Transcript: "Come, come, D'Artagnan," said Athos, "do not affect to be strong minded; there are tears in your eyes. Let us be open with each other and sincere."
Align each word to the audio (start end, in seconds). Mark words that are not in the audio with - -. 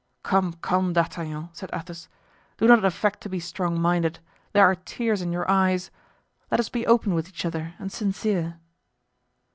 "Come, 0.23 0.53
come, 0.63 0.93
D'Artagnan," 0.93 1.49
said 1.53 1.69
Athos, 1.71 2.09
"do 2.57 2.65
not 2.67 2.83
affect 2.83 3.21
to 3.21 3.29
be 3.29 3.39
strong 3.39 3.79
minded; 3.79 4.17
there 4.51 4.65
are 4.65 4.73
tears 4.73 5.21
in 5.21 5.31
your 5.31 5.47
eyes. 5.47 5.91
Let 6.49 6.59
us 6.59 6.69
be 6.69 6.87
open 6.87 7.13
with 7.13 7.27
each 7.29 7.45
other 7.45 7.75
and 7.77 7.91
sincere." 7.91 8.57